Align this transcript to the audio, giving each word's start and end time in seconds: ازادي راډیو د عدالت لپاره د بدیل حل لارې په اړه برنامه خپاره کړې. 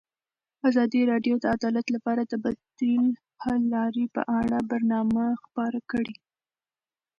ازادي 0.69 1.01
راډیو 1.11 1.35
د 1.39 1.45
عدالت 1.55 1.87
لپاره 1.95 2.21
د 2.25 2.33
بدیل 2.45 3.05
حل 3.43 3.61
لارې 3.75 4.05
په 4.15 4.21
اړه 4.39 4.57
برنامه 4.71 5.25
خپاره 5.43 5.79
کړې. 5.91 6.15